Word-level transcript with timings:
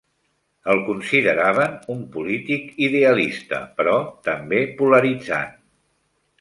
El 0.71 0.79
consideraven 0.87 1.75
un 1.97 2.01
polític 2.15 2.73
idealista, 2.87 3.61
però 3.79 3.95
també 4.31 4.65
polaritzant. 4.83 5.57